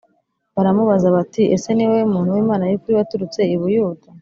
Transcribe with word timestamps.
b 0.53 0.55
Aramubaza 0.61 1.05
ati 1.23 1.43
ese 1.55 1.69
ni 1.73 1.85
wowe 1.89 2.03
muntu 2.13 2.29
w 2.35 2.39
Imana 2.43 2.63
y 2.67 2.75
ukuri 2.77 2.97
waturutse 2.99 3.41
i 3.55 3.57
Buyuda 3.61 4.07